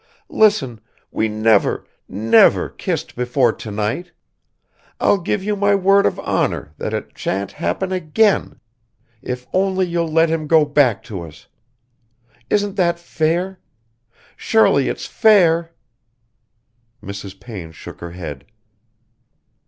Listen, 0.31 0.81
we 1.11 1.29
never, 1.29 1.85
never 2.09 2.69
kissed 2.69 3.15
before 3.15 3.53
to 3.53 3.69
night. 3.69 4.11
I'll 4.99 5.19
give 5.19 5.43
you 5.43 5.55
my 5.55 5.75
word 5.75 6.07
of 6.07 6.19
honour 6.21 6.73
that 6.79 6.91
it 6.91 7.11
shan't 7.15 7.51
happen 7.51 7.91
again... 7.91 8.59
if 9.21 9.45
only 9.53 9.85
you'll 9.85 10.11
let 10.11 10.27
him 10.27 10.47
go 10.47 10.65
back 10.65 11.03
to 11.03 11.21
us. 11.21 11.45
Isn't 12.49 12.77
that 12.77 12.97
fair? 12.97 13.59
Surely 14.35 14.87
it's 14.89 15.05
fair...." 15.05 15.71
Mrs. 17.03 17.39
Payne 17.39 17.71
shook 17.71 18.01
her 18.01 18.13
head. 18.13 18.47